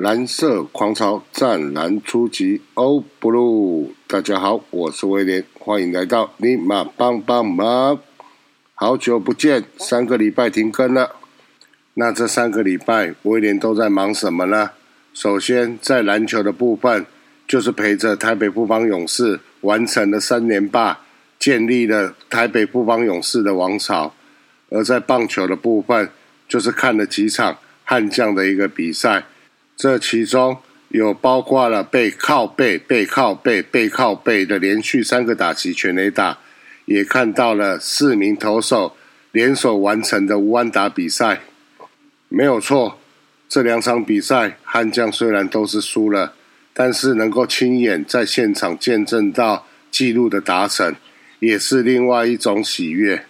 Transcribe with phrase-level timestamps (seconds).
[0.00, 3.88] 蓝色狂潮湛蓝初级，O Blue！
[4.06, 7.98] 大家好，我是威廉，欢迎来到尼玛帮帮忙。
[8.74, 11.16] 好久不见，三个礼拜停更了。
[11.94, 14.70] 那这三个礼拜，威廉都在忙什么呢？
[15.12, 17.04] 首先，在篮球的部分，
[17.48, 21.00] 就是陪着台北富邦勇士完成了三连霸，
[21.40, 24.12] 建立了台北富邦勇士的王朝；
[24.70, 26.08] 而在棒球的部分，
[26.48, 29.24] 就是看了几场悍将的一个比赛。
[29.78, 36.40] 这其中有包括了背靠背、背靠背、背靠背的连续三个打击全垒打，
[36.86, 38.96] 也看到了四名投手
[39.30, 41.42] 联手完成的无安打比赛。
[42.28, 42.98] 没有错，
[43.48, 46.34] 这两场比赛悍将虽然都是输了，
[46.74, 50.96] 但是能够亲眼在现场见证到纪录的达成，
[51.38, 53.26] 也是另外一种喜悦。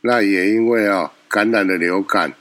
[0.00, 2.32] 那也因为啊感染了流感。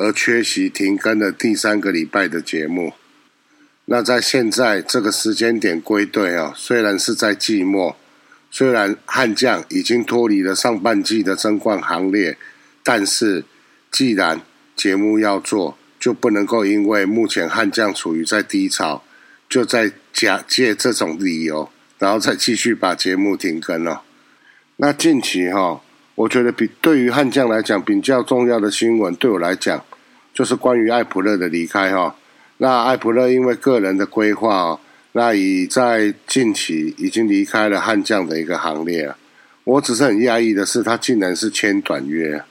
[0.00, 2.92] 而缺席停更的第三个礼拜的节目，
[3.86, 7.96] 那在现在这个时间点归队啊，虽然是在季末，
[8.48, 12.38] 虽然悍将已经脱离了上半季的争冠行列，
[12.84, 13.44] 但是
[13.90, 14.40] 既然
[14.76, 19.02] 节目要做，就不能够因为目前悍将处于在低潮，
[19.48, 24.02] 就在假借这种理由，然后再继续把节目停更了。
[24.76, 25.82] 那近期哈。
[26.18, 29.84] 我觉得比对于悍将来讲比较重要的新闻，对我来讲
[30.34, 32.16] 就是关于艾普勒的离开哈。
[32.56, 34.80] 那艾普勒因为个人的规划哦，
[35.12, 39.14] 那已在近期已经离开了悍将的一个行列。
[39.62, 42.42] 我只是很讶异的是，他竟然是签短约，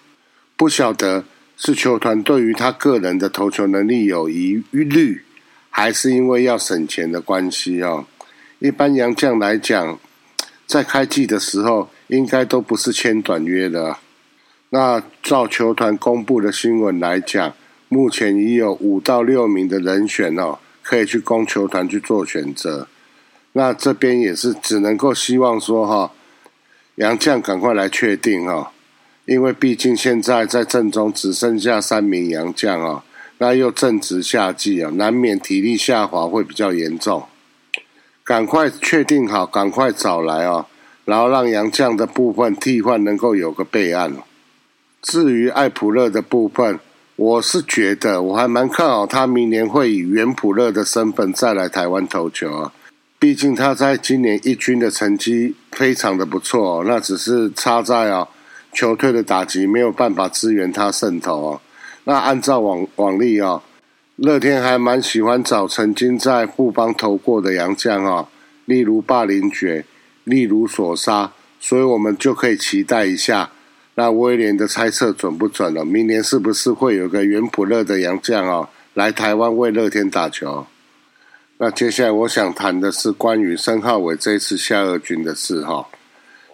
[0.56, 1.26] 不晓得
[1.58, 5.24] 是球团对于他个人的投球能力有疑虑，
[5.70, 8.06] 还是因为要省钱的关系哦。
[8.60, 10.00] 一般洋将来讲，
[10.66, 11.90] 在开季的时候。
[12.08, 13.98] 应该都不是签短约的。
[14.70, 17.54] 那照球团公布的新闻来讲，
[17.88, 22.88] 目前已有五到六名的人选哦，可以去供球团去做选择。
[23.54, 26.12] 那这边也是只能够希望说哈，
[26.96, 28.72] 杨将赶快来确定哈，
[29.26, 33.04] 因为毕竟现在在阵中只剩下三名杨将啊，
[33.38, 37.24] 那又正值夏季啊，难免体力下滑会比较严重。
[38.24, 40.66] 赶快确定好，赶快找来哦。
[41.08, 44.14] 然后让杨绛的部分替换能够有个备案。
[45.02, 46.78] 至于艾普勒的部分，
[47.16, 52.74] 我是觉得我还蛮看好他明年会以原普勒的身份再来台湾投球啊。
[53.18, 58.28] 毕竟他在今年一军的成绩非常的不错，那只是差在啊
[58.74, 61.62] 球队的打击没有办法支援他胜投啊。
[62.04, 63.64] 那按照往往例啊，
[64.18, 68.28] 乐天还蛮喜欢找曾经在富邦投过的洋将啊，
[68.66, 69.86] 例如霸凌爵。
[70.28, 73.50] 例如索杀，所以我们就可以期待一下，
[73.96, 75.86] 那威廉的猜测准不准了？
[75.86, 80.68] 明年是不是会有个原普勒的洋将啊，来台湾为乐天打球？
[81.60, 85.88] 那接下来我想谈的是关于申浩伟这一次下二军的事哈。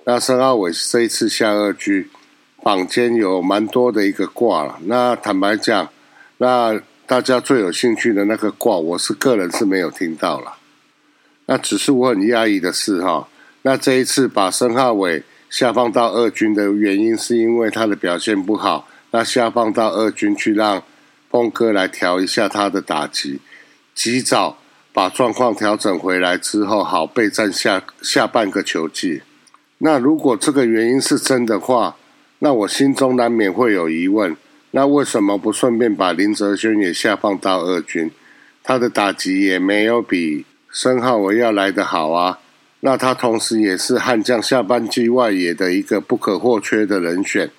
[0.05, 2.07] 那申浩伟这一次下二军，
[2.61, 4.77] 坊间有蛮多的一个卦了。
[4.85, 5.89] 那坦白讲，
[6.37, 10.53] 那大家最有兴趣的那个卦，我是个人是没有听到了。
[11.47, 13.27] 那只是我很压抑的是哈。
[13.63, 18.87] 那这一次把申浩伟下放到二军的原因，是因为他的表现不好。
[19.11, 20.83] 那下放到二军去，让
[21.29, 23.39] 峰哥来调一下他的打击，
[23.93, 24.57] 及早
[24.91, 29.21] 把状况调整回来之后，好备战下下半个球季。
[29.77, 31.95] 那如果这个原因是真的话，
[32.39, 34.35] 那我心中难免会有疑问：
[34.71, 38.11] 那为什么不顺便把林哲轩也下放到二军？
[38.63, 42.39] 他的打击也没有比申浩伟要来的好啊。
[42.85, 47.49] 那他同时也是悍将下半季外野的一个不可或缺的人选。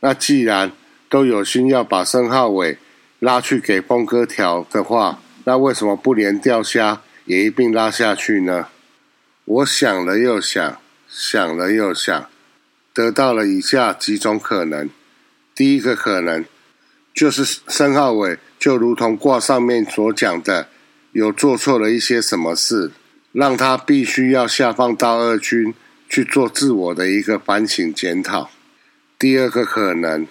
[0.00, 0.72] 那既然
[1.08, 2.76] 都有心要把申浩伟
[3.20, 8.66] 拉去给峰哥调的话，那为什么不连钓虾也一并拉下去呢？
[9.46, 12.28] 我想了又想，想了又想，
[12.92, 14.90] 得到了以下几种可能。
[15.54, 16.44] 第一个可能
[17.14, 20.68] 就是申浩伟就如同卦上面所讲的，
[21.12, 22.90] 有做错了一些什么事。
[23.32, 25.74] 让他必须要下放到二军
[26.08, 28.50] 去做自我的一个反省检讨。
[29.18, 30.26] 第二个可能，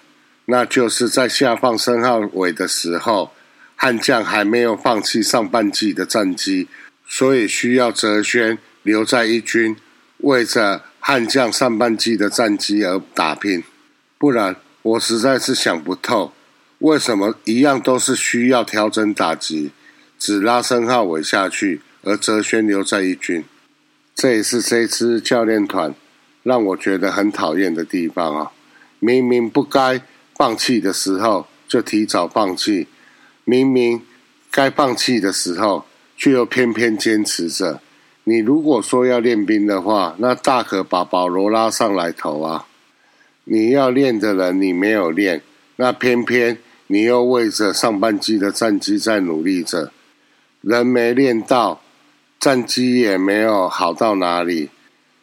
[0.45, 3.31] 那就是在下放申浩伟的时候，
[3.75, 6.67] 悍将还没有放弃上半季的战绩，
[7.07, 9.77] 所以需要哲轩留在一军，
[10.17, 13.63] 为着悍将上半季的战绩而打拼。
[14.17, 16.33] 不然，我实在是想不透，
[16.79, 19.71] 为什么一样都是需要调整打击，
[20.17, 21.81] 只拉申浩伟下去。
[22.03, 23.43] 而哲轩留在一军，
[24.15, 25.93] 这也是这支教练团
[26.43, 28.51] 让我觉得很讨厌的地方啊！
[28.99, 30.01] 明明不该
[30.35, 32.87] 放弃的时候就提早放弃，
[33.43, 34.01] 明明
[34.49, 35.85] 该放弃的时候，
[36.17, 37.81] 却又偏偏坚持着。
[38.23, 42.67] 你如果说要练兵的话，那大可把保罗拉上来投啊！
[43.43, 45.41] 你要练的人你没有练，
[45.77, 46.57] 那偏偏
[46.87, 49.91] 你又为着上半季的战绩在努力着，
[50.61, 51.81] 人没练到，
[52.39, 54.69] 战绩也没有好到哪里。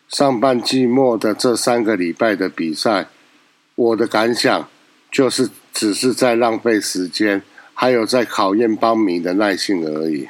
[0.08, 3.08] 上半季末的这三个礼拜的比赛，
[3.74, 4.68] 我的感想
[5.10, 7.42] 就是只是在浪费时间，
[7.72, 10.28] 还有在考验邦迷的耐性而已。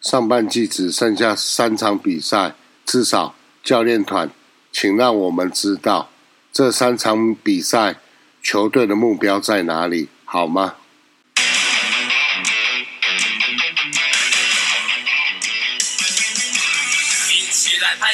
[0.00, 4.28] 上半季只剩下三场比赛，至少教练团，
[4.72, 6.10] 请让我们知道
[6.52, 7.96] 这三场比赛
[8.42, 10.74] 球队的目标在哪里，好吗？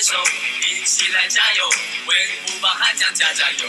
[0.02, 0.16] 手，
[0.60, 1.70] 一起来加油，
[2.06, 3.69] 为虎豹悍将加加油！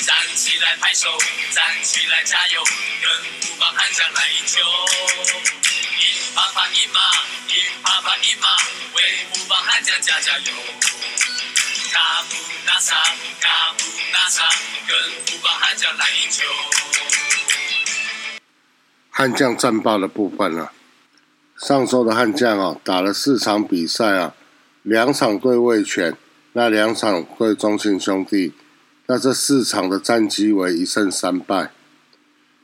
[0.00, 1.18] 站起来拍手，
[1.52, 3.10] 站起来加油，跟
[3.42, 4.60] 虎豹悍将来一球！
[6.34, 7.00] 啪啪一马，
[7.48, 8.48] 一啪啪一马，
[8.94, 10.52] 为虎豹悍将加加油！
[11.92, 12.96] 卡布纳萨，
[13.40, 14.48] 卡布纳萨，
[14.88, 14.96] 跟
[15.26, 16.44] 虎豹悍将来一球！
[19.10, 20.72] 悍将战报的部分啊，
[21.60, 24.34] 上周的悍将啊，打了四场比赛啊，
[24.84, 26.14] 两场对卫权，
[26.52, 28.52] 那两场对中信兄弟，
[29.06, 31.72] 那这四场的战绩为一胜三败。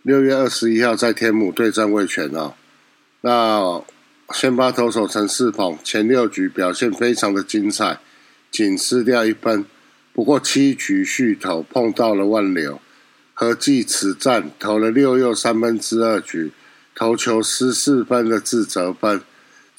[0.03, 2.55] 六月二十一号在天母对战味全啊。
[3.23, 3.83] 那
[4.35, 7.99] 先发投手陈世鹏前六局表现非常的精彩，
[8.51, 9.65] 仅失掉一分。
[10.13, 12.83] 不过七局续投碰到了万流，
[13.33, 16.53] 合计此战投了六又三分之二局，
[16.95, 19.23] 投球失四分的自责分。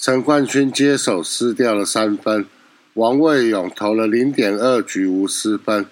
[0.02, 2.48] 陈冠勋接手失掉了三分，
[2.96, 5.86] 王卫勇投了零点二局无失分。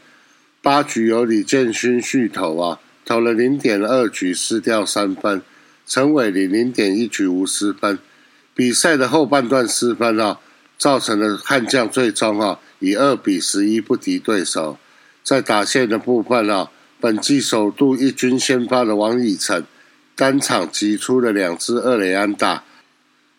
[0.64, 5.44] 八局由李建勋续投啊，投了零点二局失掉三分。
[5.86, 8.00] 陈伟林零点一局无失分，
[8.56, 10.40] 比赛的后半段失分啊，
[10.76, 14.80] 造成了悍将最终啊以二比十一不敌对手。
[15.24, 19.64] 在打线的部分啊，本季首度一军先发的王以诚，
[20.16, 22.64] 单场击出了两支二垒安打，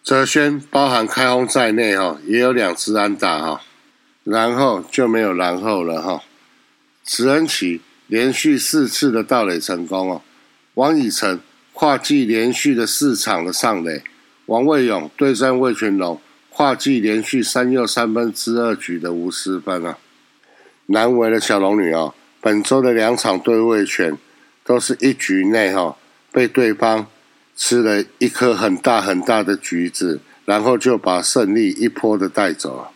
[0.02, 3.62] 泽轩包含开轰在内哈，也有两次安打哈，
[4.24, 6.22] 然后就没有然后了哈。
[7.04, 10.22] 慈恩奇连续四次的盗垒成功哦，
[10.74, 11.40] 王以诚。
[11.72, 14.02] 跨季连续的四场的上垒，
[14.44, 16.20] 王卫勇对战魏全龙，
[16.50, 19.96] 跨季连续三又三分之二局的无失分啊！
[20.86, 22.12] 难为的小龙女哦，
[22.42, 24.18] 本周的两场对位全
[24.62, 25.96] 都是一局内哈
[26.30, 27.06] 被对方
[27.62, 32.88] 吃了一颗很大很大的橘子，然后就把胜利一波的带走。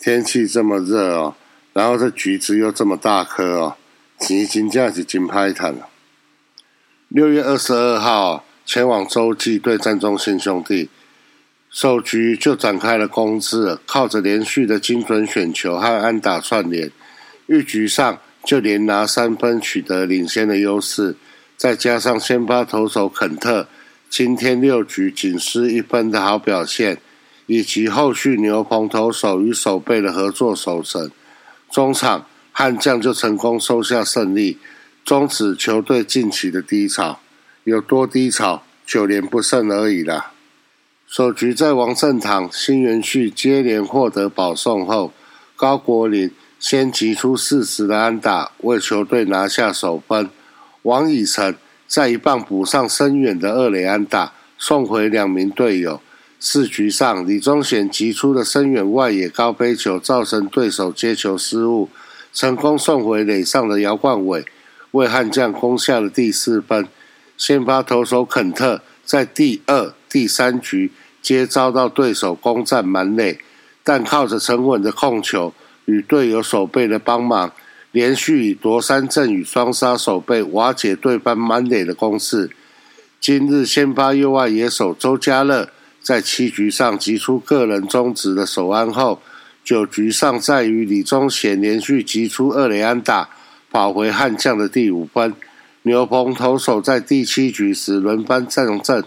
[0.00, 1.36] 天气这么热哦，
[1.72, 3.76] 然后这橘子又这么大颗哦，
[4.18, 5.88] 金金价是金拍坦了。
[7.06, 10.90] 六月二十二号，前往洲际对战中信兄弟，
[11.70, 16.90] 首局就展开了攻势，靠着连续的精准选球和安打串联，
[17.46, 21.14] 一局上就连拿三分取得领先的优势。
[21.56, 23.68] 再加上先发投手肯特
[24.16, 26.98] 今天六局仅失一分的好表现，
[27.46, 31.10] 以及后续牛棚投手与守备的合作守成，
[31.68, 34.58] 中场悍将就成功收下胜利。
[35.04, 37.18] 终止球队近期的低潮，
[37.64, 38.62] 有多低潮？
[38.86, 40.30] 九连不胜而已啦。
[41.08, 45.12] 首局在王胜堂、新元旭接连获得保送后，
[45.56, 46.30] 高国林
[46.60, 50.30] 先击出四十的安打，为球队拿下首分。
[50.82, 51.56] 王以诚
[51.86, 56.00] 在一棒补上深远的二垒安打，送回两名队友。
[56.40, 61.88] 四局上，李宗显击出的深远外野高飞球，造成对手接球失误，
[62.32, 64.44] 成功送回垒上的姚冠伟。
[64.90, 66.86] 为悍将攻下了第四分，
[67.36, 73.38] 先发投手肯特在第二、第三局皆遭到对手攻占满垒，
[73.82, 75.54] 但靠着沉稳的控球
[75.86, 77.52] 与队友守备的帮忙，
[77.94, 82.50] 连续以夺三振与双杀守备瓦解对方满垒的攻势。
[83.20, 85.70] 今日先发右外野手周家乐
[86.02, 89.22] 在七局上击出个人中职的首安后，
[89.62, 93.28] 九局上在于李宗贤连续击出二垒安打。
[93.70, 95.32] 跑回悍将的第五分，
[95.82, 99.04] 牛棚投手在第七局时轮番上阵，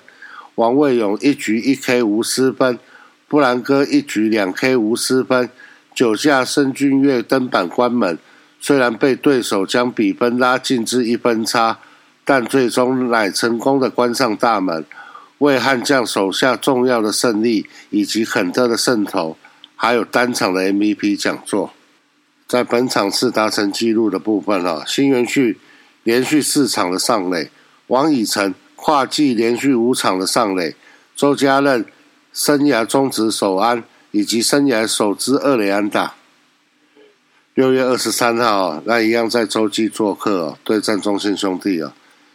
[0.55, 2.79] 王卫勇一局一 K 无失分，
[3.27, 5.49] 布兰哥一局两 K 无失分，
[5.93, 8.17] 九下申俊岳登板关门，
[8.59, 11.79] 虽然被对手将比分拉近至一分差，
[12.25, 14.85] 但最终乃成功的关上大门，
[15.37, 19.37] 为悍将手下重要的胜利以及肯特的胜投，
[19.75, 21.73] 还有单场的 MVP 讲座。
[22.47, 25.57] 在本场次达成纪录的部分啊，新元旭
[26.03, 27.51] 连续四场的上垒，
[27.87, 30.75] 王以诚跨季连续五场的上垒，
[31.15, 31.85] 周家任
[32.33, 36.15] 生涯中止首安以及生涯首支二垒安打。
[37.57, 41.91] 六月二十三号，那一样在洲际做客对战中信兄弟啊。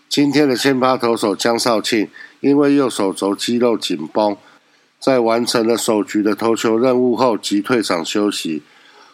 [0.09, 2.09] 今天的先发投手江少庆
[2.41, 4.37] 因为右手肘肌肉紧绷，
[4.99, 8.65] 在完成了首局的投球任务后即退场休息。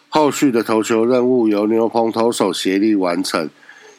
[0.09, 3.47] 后续的投球任务由牛棚投手协力完成，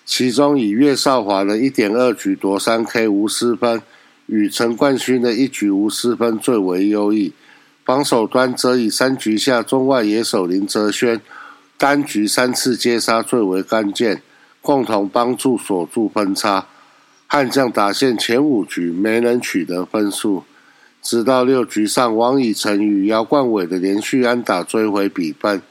[0.04, 3.80] 其中以岳少华的一点二局夺三 K 无失分，
[4.26, 7.32] 与陈冠勋的一局无失分最为优异。
[7.84, 11.20] 防守端则以三局下中外野手林哲轩
[11.80, 14.20] 单局三次接杀最为关键，
[14.60, 16.66] 共同帮助锁住分差。
[17.26, 20.44] 悍将打线前五局没能取得分数，
[21.00, 25.62] 直到六局上王以诚与姚冠伟的连续安打追回比分。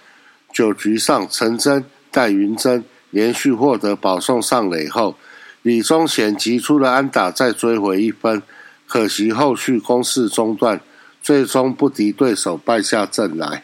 [0.51, 5.15] 九局上，陈真、戴云珍连续获得保送上垒后，
[5.61, 8.41] 李宗贤击出了安打，再追回一分。
[8.87, 10.81] 可惜后续攻势中断，
[11.21, 13.61] 最终不敌对手，败下阵来。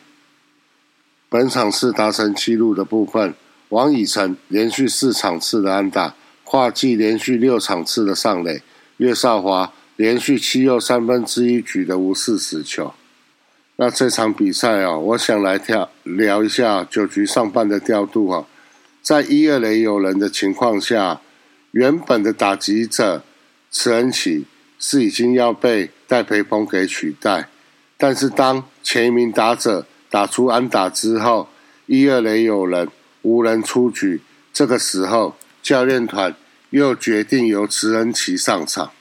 [1.36, 3.34] 本场是达成纪录的部分，
[3.68, 6.16] 王以诚连续四场次的安打，
[6.46, 8.62] 跨季连续六场次的上垒，
[8.96, 12.94] 岳少华连续七又三分之一局的无视死球。
[13.76, 18.46] 那这场比赛啊，我想来跳聊一下九局上半的调度啊。
[19.02, 21.20] 在一二垒有人的情况下，
[21.72, 23.26] 原本的打击者
[23.70, 24.46] 池恩启
[24.80, 27.50] 是已经要被戴培峰给取代，
[27.98, 31.50] 但是当前一名打者打出安打之后，
[31.88, 32.88] 一二垒有人
[33.24, 34.22] 无人出局，
[34.54, 36.34] 这个时候教练团
[36.70, 38.92] 又决定由池恩启上场。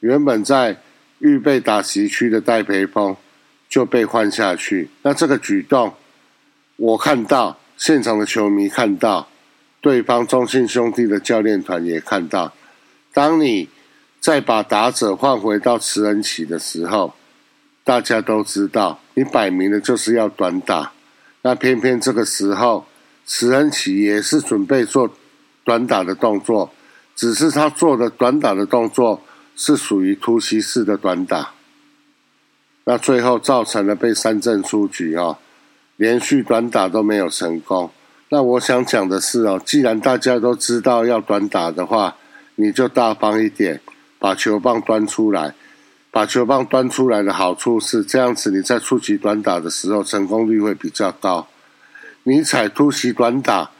[0.00, 0.82] 原本在
[1.20, 3.16] 预备打席区的戴培峰。
[3.66, 4.88] 就被换下去。
[5.02, 5.94] 那这个举动，
[6.76, 9.26] 我看到现场的球迷看到，
[9.80, 12.52] 对方中信兄弟的教练团也看到。
[13.12, 13.68] 当你
[14.20, 17.14] 再把打者换回到慈恩起的时候，
[17.84, 20.92] 大家都知道，你摆明了就是要短打。
[21.42, 22.86] 那偏偏这个时候，
[23.26, 25.14] 慈恩起也是准备做
[25.62, 26.72] 短打的动作，
[27.14, 29.20] 只是他做的短打的动作
[29.54, 31.52] 是属于突袭式的短打。
[32.84, 35.36] 那最后造成了被三振出局哦，
[35.96, 37.90] 连续短打都没有成功。
[38.30, 42.16] 那我想讲的是哦，既然大家都知道要短打的话，
[42.56, 43.80] 你就大方一点，
[44.18, 45.54] 把球棒端出来。
[46.14, 51.48] 把球棒端出来的好处是，这样子你在初级短打的时候成功率会比较高。
[52.22, 53.72] 你踩突袭短打，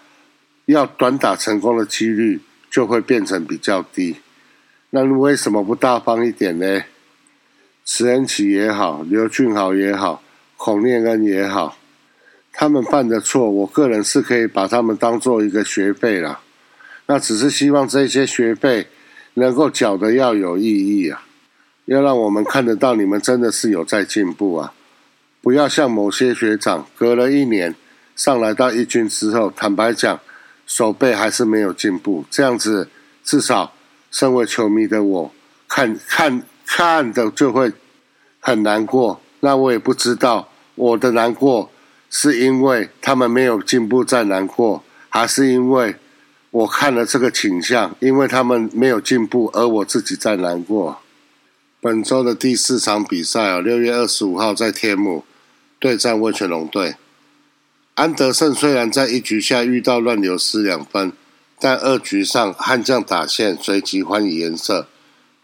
[0.65, 4.17] 要短打成功的几率就会变成比较低。
[4.91, 6.83] 那你为什么不大方一点呢？
[7.85, 10.21] 慈恩启也好，刘俊豪也好，
[10.57, 11.79] 孔念恩也好，
[12.53, 16.41] 他们犯的错，我个人是可以把他们当做一个学费了。
[17.07, 18.89] 那只是希望这些学费
[19.35, 21.24] 能够缴的要有意义啊，
[21.85, 24.73] 要让我们看得到你们真的是有在进步啊，
[25.43, 27.75] 不要像某些学长隔了一年
[28.15, 30.21] 上来到一军之后，坦白讲，
[30.67, 32.25] 手背还是没有进步。
[32.31, 32.89] 这样子，
[33.23, 33.73] 至少
[34.11, 35.33] 身为球迷的我
[35.69, 36.43] 看看。
[36.67, 37.71] 看的就会
[38.41, 41.71] 很难过，那我也不知道我的难过
[42.09, 45.95] 是因为他们没有进步在难过，还是因为
[46.51, 50.99] 我看了这个倾向，因为他们没有进步而我自己在难过。
[51.85, 55.23] 本周的第四场比赛啊，六月二十五号在天母
[55.79, 56.95] 对战温泉龙队，
[57.95, 61.13] 安德胜虽然在一局下遇到乱流失两分，
[61.61, 64.89] 但二局上悍将打线随即还以颜色。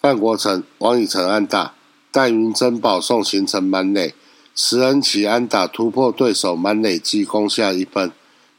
[0.01, 1.75] 范国成、王以诚安打，
[2.11, 4.15] 戴云珍保送形成满垒，
[4.55, 8.11] 石恩启安打突破对手满垒击攻下一分，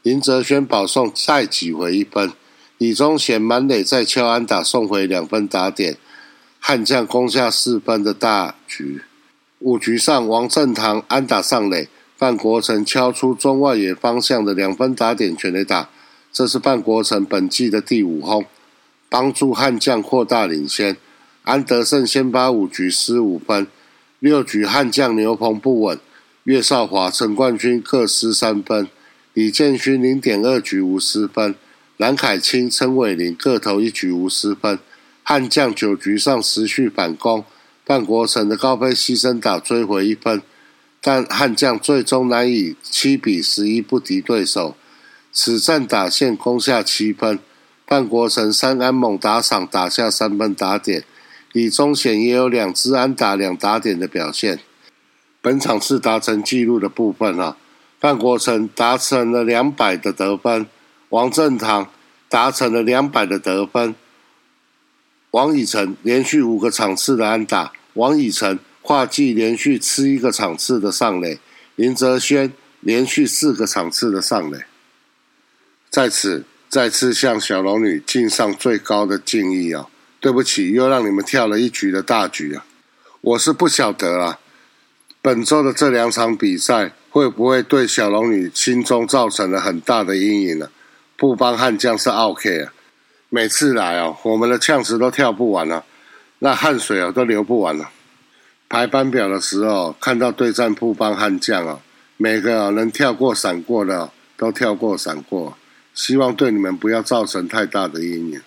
[0.02, 2.32] 林哲轩保送再挤回一分，
[2.78, 5.96] 李宗贤满垒再敲安打送回两分打点，
[6.64, 9.02] 悍将攻下四分的大局。
[9.58, 15.90] 五局上王正堂安打上垒，范国成敲出中外野方向的两分打点全垒打，
[16.32, 18.44] 这是范国成本季的第五轰，
[19.08, 20.96] 帮助悍将扩大领先。
[21.42, 23.66] 安德胜先发五局失五分，
[24.20, 25.98] 六局悍将牛棚不稳，
[26.44, 28.86] 岳少华、陈冠军各失三分，
[29.34, 31.56] 李建勋零点二局无失分，
[31.96, 34.78] 蓝凯清、陈伟林各投一局无失分。
[35.22, 37.44] 悍将九局上持续反攻，
[37.86, 40.42] 范国成的高飞牺牲打追回一分，
[41.00, 44.76] 但悍将最终难以七比十一不敌对手，
[45.32, 47.38] 此战打线攻下七分，
[47.86, 51.04] 范国成三安猛打赏打下三分打点。
[51.52, 54.60] 李宗显也有两支安打两打点的表现。
[55.42, 57.56] 本场是达成纪录的部分啊，
[58.00, 60.66] 范国成达成了两百的得分，
[61.10, 61.90] 王正堂
[62.28, 63.94] 达成了两百的得分，
[65.32, 71.38] 王以诚连续五个场次的安打，王以诚跨季连续吃一个场次的上垒，
[71.74, 74.64] 林哲轩连续四个场次的上垒。
[75.88, 79.88] 在此再次向小龙女敬上最高的敬意啊！
[80.20, 82.66] 对不起，又让你们跳了一局的大局啊！
[83.22, 84.38] 我是不晓得啊，
[85.22, 90.68] 本周的这两场比赛会不会对小龙女心中造成了很大的阴影呢？
[91.16, 92.72] 布邦悍将是 OK 啊。
[93.34, 95.86] 每次来哦，我们的呛池都跳不完了，
[96.40, 97.88] 那汗水啊都流不完了。
[98.68, 101.80] 排班表的时候，看到对战布邦悍将哦，
[102.18, 105.56] 每个能跳过闪过的都跳过闪过，
[105.94, 108.42] 希望对你们不要造成太大的阴影。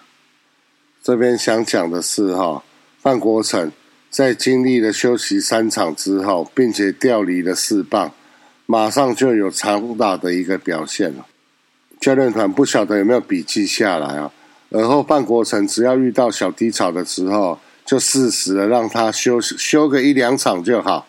[1.02, 2.62] 这边想讲的是哈，
[3.02, 3.72] 范国成
[4.12, 8.14] 在经历了休息三场之后，并且调离了四棒，
[8.68, 11.26] 马上就有长打的一个表现了。
[12.00, 14.32] 教练团不晓得有没有笔记下来啊？
[14.72, 21.08] 而后范国成只要遇到小低潮的时候，就适时的让他休休个一两场就好，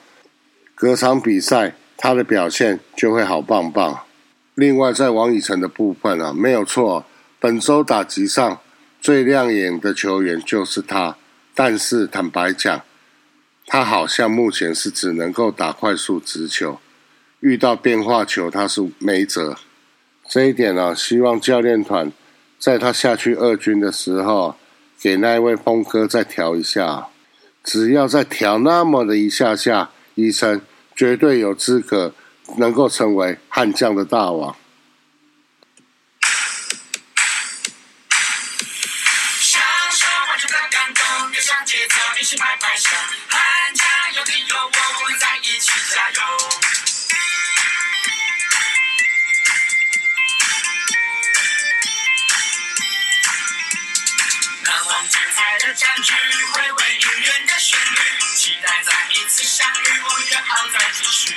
[0.75, 4.01] 隔场比赛他的表现就会好棒棒。
[4.55, 7.05] 另外在王以诚的部分啊，没有错，
[7.41, 8.61] 本周打击上
[9.01, 11.17] 最亮眼的球员就是他，
[11.55, 12.83] 但是坦白讲，
[13.67, 16.79] 他好像目前是只能够打快速直球，
[17.41, 19.57] 遇到变化球他是没辙。
[20.29, 22.13] 这一点呢，希望教练团。
[22.59, 24.57] 在他下去二军的时候，
[25.01, 27.09] 给那一位峰哥再调一下，
[27.63, 30.61] 只要再调那么的一下下，医生
[30.95, 32.13] 绝对有资格
[32.57, 34.57] 能够成为悍将的大王。
[56.31, 57.77] 只为永远的许，
[58.37, 59.75] 期待再一次相遇。
[60.03, 61.35] 我愿好在继续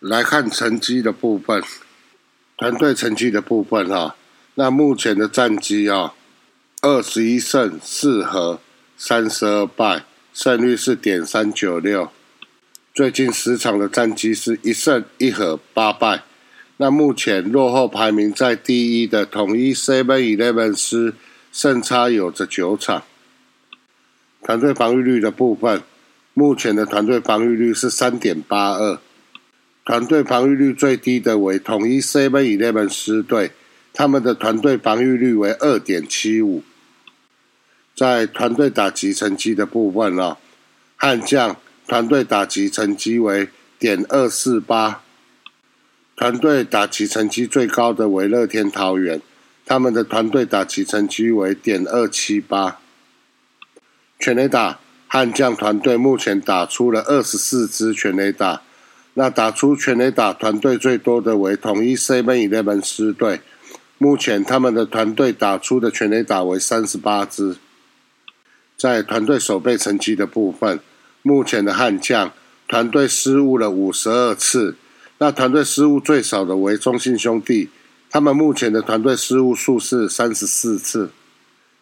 [0.00, 1.62] 来看成绩的部分，
[2.56, 4.16] 团队成绩的部分哈，
[4.54, 6.14] 那目前的战绩啊，
[6.80, 8.62] 二十一胜四和
[8.96, 12.10] 三十二败，胜率是点三九六。
[12.92, 16.24] 最近十场的战绩是一胜一和八败。
[16.78, 21.14] 那目前落后排名在第一的统一 Seven Eleven 师
[21.52, 23.04] 胜差有着九场。
[24.42, 25.82] 团队防御率的部分，
[26.34, 28.98] 目前的团队防御率是三点八二。
[29.84, 33.52] 团队防御率最低的为统一 Seven Eleven 师队，
[33.92, 36.64] 他们的团队防御率为二点七五。
[37.94, 40.38] 在团队打击成绩的部分啊，
[40.96, 41.56] 悍将
[41.90, 45.02] 团队打击成绩为点二四八。
[46.14, 49.20] 团队打击成绩最高的为乐天桃园，
[49.66, 52.78] 他们的团队打击成绩为点二七八。
[54.20, 58.62] 全垒打悍将团队目前打出了二十四支全垒打。
[59.14, 63.40] 那打出全垒打团队最多的为统一 Seven Eleven 师队，
[63.98, 67.56] 目前他们的团队打出的全垒打为三十八支。
[68.76, 70.78] 在团队守备成绩的部分，
[71.22, 72.32] 目前的悍将
[72.66, 74.76] 团队失误了五十二次，
[75.18, 77.68] 那团队失误最少的为中信兄弟，
[78.08, 81.10] 他们目前的团队失误数是三十四次。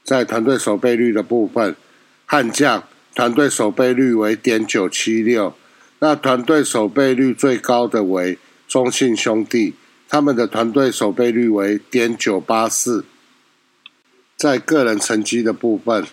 [0.03, 1.77] 在团队守备率的部分，
[2.25, 5.55] 悍将团队守备率为点九七六。
[6.01, 9.75] 那团队守备率最高的为中信兄弟，
[10.09, 13.05] 他们的团队守备率为点九八四。
[14.37, 16.07] 在个人成绩的部分，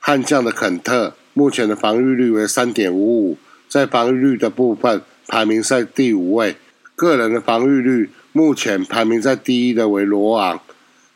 [0.00, 6.56] 悍将的肯特目前的防御率为三点五五，在防御率的部分排名在第五位。
[6.94, 10.60] 个人的防御率目前排名在第一的为罗昂，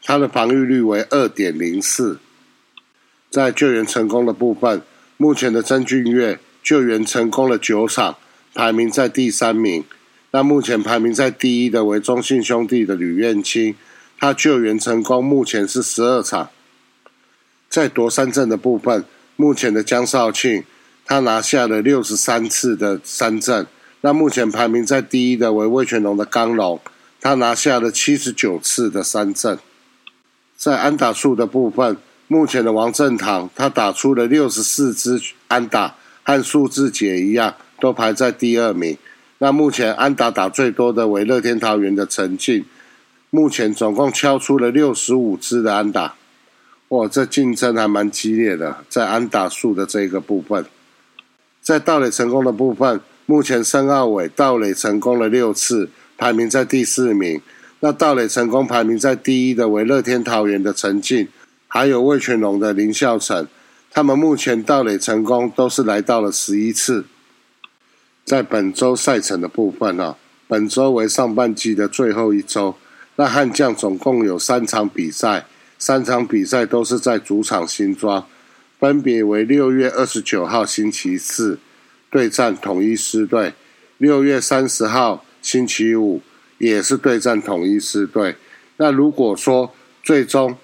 [0.02, 2.18] 他的防御率为二点零四。
[3.30, 4.82] 在救援成功的部分，
[5.16, 6.38] 目前的曾俊岳。
[6.62, 8.16] 救援成功了九场，
[8.52, 9.84] 排名在第三名。
[10.32, 13.76] 那目前排名在第一的为中信兄弟的吕彦青，
[14.18, 16.50] 他救援成功，目前是十二场。
[17.68, 19.04] 在夺三振的部分，
[19.36, 20.64] 目前的江少庆，
[21.04, 23.66] 他拿下了六十三次的三振。
[24.00, 26.80] 那目前排名在第一的为魏全龙的刚龙，
[27.20, 29.58] 他拿下了七十九次的三振。
[30.56, 31.96] 在安打数的部分，
[32.28, 35.94] 目前的王振堂，他打出了六十四支安打。
[36.28, 38.98] 和数字姐一样，都排在第二名。
[39.38, 42.64] 那目前安打打最多的为乐天桃园的陈进，
[43.30, 46.16] 目前总共敲出了六十五支的安打。
[46.88, 50.64] 哇，这竞争还蛮激烈的，在安打数的这个部分，
[51.60, 57.40] 在盗垒成功的部分，目前申奥伟盗垒成功了六次，排名在第四名。
[57.80, 61.28] 那盗垒成功排名在第一的为乐天桃园的陈进，
[61.68, 63.46] 还有魏全龙的林孝成，
[63.90, 67.04] 他们目前盗垒成功都是来到了十一次。
[68.24, 70.16] 在本周赛程的部分啊，
[70.48, 72.76] 本周为上半季的最后一周，
[73.16, 75.46] 那悍将总共有三场比赛，
[75.78, 78.26] 三场比赛都是在主场新庄，
[78.78, 81.58] 分别为六月二十九号星期四
[82.10, 83.54] 对战统一狮队，
[83.98, 86.20] 六月三十号星期五。
[86.58, 88.34] 也是对战统一狮队。
[88.78, 90.56] 那如果说最终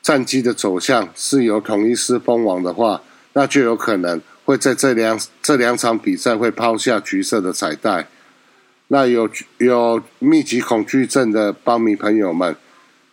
[0.00, 3.02] 战绩的走向是由统一狮封王的话，
[3.32, 8.06] 那就有可能会在这两这两场比赛会抛下橘色的彩带。
[8.86, 9.28] 那有
[9.58, 12.54] 有密集恐惧症的邦迷朋友们，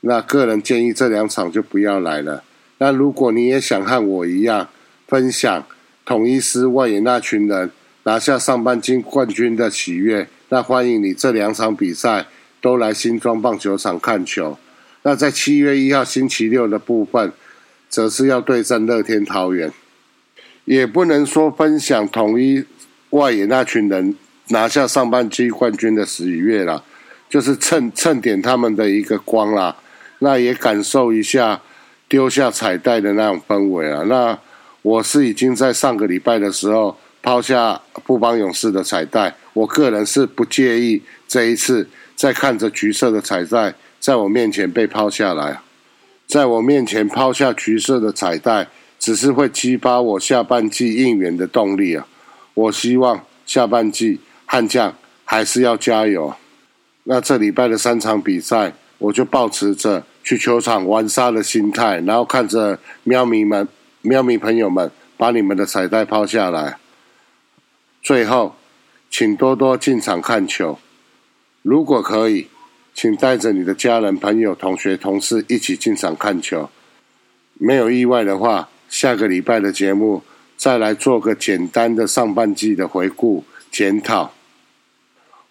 [0.07, 2.43] 那个人建议这两场就不要来了。
[2.77, 4.69] 那如果你也想和我一样
[5.07, 5.65] 分享
[6.05, 7.69] 统一狮外野那群人
[8.03, 10.27] 拿下上半季冠军的喜悦。
[10.49, 12.25] 那欢迎你这两场比赛
[12.61, 14.57] 都来新庄棒球场看球。
[15.03, 17.33] 那在七月一号星期六的部分，
[17.89, 19.71] 则是要对阵乐天桃园。
[20.63, 22.63] 也不能说分享统一
[23.09, 24.15] 外野那群人
[24.49, 26.83] 拿下上半季冠军的喜悦了，
[27.29, 29.75] 就是蹭蹭点他们的一个光啦。
[30.19, 31.61] 那也感受一下
[32.07, 34.03] 丢下彩带的那种氛围啊。
[34.03, 34.37] 那
[34.81, 36.97] 我是已经在上个礼拜的时候。
[37.19, 45.59] 抛下不帮勇士的彩带，我个人是不介意这一次再看着橘色的彩带在我面前被抛下来，
[46.25, 52.07] 在我面前抛下橘色的彩带，只是会激发我下半季应援的动力啊！
[52.53, 56.33] 我希望下半季悍将还是要加油。
[57.03, 63.67] 那这礼拜的三场比赛，我就保持着去球场玩沙的心态，然后看着喵咪们、
[64.01, 66.77] 喵咪朋友们把你们的彩带抛下来。
[68.01, 68.55] 最后，
[69.09, 70.79] 请多多进场看球。
[71.61, 72.47] 如果可以，
[72.93, 76.69] 请带着你的家人、朋友、同学、同事一起进场看球。
[77.55, 80.23] 没有意外的话，下个礼拜的节目
[80.55, 84.31] 再来做个简单的上半季的回顾检讨。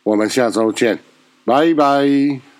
[0.02, 0.98] 我们下周见，
[1.44, 2.55] 拜拜。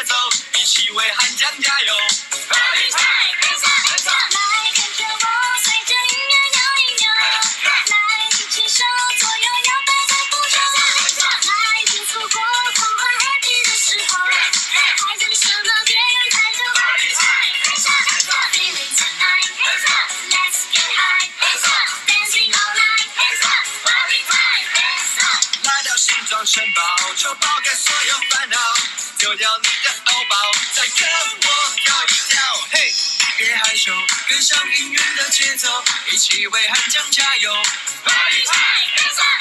[0.00, 3.17] 一起为汉江加油。
[27.18, 28.56] 就抛开所有烦恼，
[29.18, 30.36] 丢掉你的欧包，
[30.72, 32.40] 再跟我跳一跳。
[32.70, 32.94] 嘿，
[33.36, 33.92] 别害羞，
[34.28, 37.52] 跟上音乐的节奏，一起为汉江加油。
[38.04, 38.12] 来
[38.96, 39.37] 跟着我。